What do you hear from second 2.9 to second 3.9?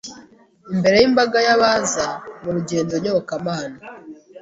nyobokamana